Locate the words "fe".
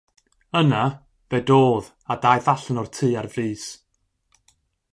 1.29-1.39